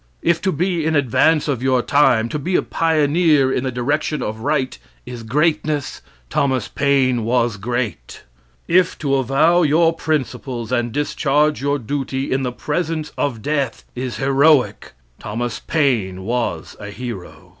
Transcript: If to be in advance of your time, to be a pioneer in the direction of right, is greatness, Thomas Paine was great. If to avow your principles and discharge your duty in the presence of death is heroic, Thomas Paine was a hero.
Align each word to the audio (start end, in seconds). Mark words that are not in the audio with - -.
If 0.23 0.41
to 0.41 0.51
be 0.51 0.83
in 0.83 0.95
advance 0.95 1.47
of 1.47 1.61
your 1.61 1.83
time, 1.83 2.27
to 2.29 2.39
be 2.39 2.55
a 2.55 2.63
pioneer 2.63 3.51
in 3.53 3.63
the 3.63 3.71
direction 3.71 4.23
of 4.23 4.39
right, 4.39 4.75
is 5.05 5.21
greatness, 5.21 6.01
Thomas 6.27 6.67
Paine 6.67 7.23
was 7.23 7.55
great. 7.55 8.23
If 8.67 8.97
to 8.97 9.13
avow 9.17 9.61
your 9.61 9.93
principles 9.93 10.71
and 10.71 10.91
discharge 10.91 11.61
your 11.61 11.77
duty 11.77 12.31
in 12.31 12.41
the 12.41 12.51
presence 12.51 13.11
of 13.15 13.43
death 13.43 13.83
is 13.95 14.17
heroic, 14.17 14.93
Thomas 15.19 15.59
Paine 15.59 16.23
was 16.23 16.75
a 16.79 16.87
hero. 16.87 17.49